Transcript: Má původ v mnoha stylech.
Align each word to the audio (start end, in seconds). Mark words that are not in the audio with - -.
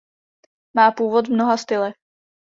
Má 0.73 0.91
původ 0.91 1.27
v 1.27 1.31
mnoha 1.31 1.57
stylech. 1.57 1.95